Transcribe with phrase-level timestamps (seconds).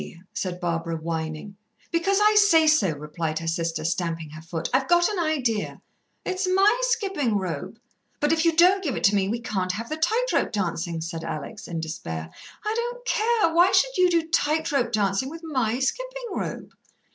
[0.33, 1.55] said Barbara, whining.
[1.91, 4.67] "Because I say so," replied her sister, stamping her foot.
[4.73, 5.79] "I've got an idea."
[6.25, 7.77] "It's my skipping rope."
[8.19, 11.01] "But if you don't give it to me we can't have the tight rope dancing,"
[11.01, 12.31] said Alex in despair.
[12.65, 13.53] "I don't care.
[13.53, 16.71] Why should you do tight rope dancing with my skipping rope?"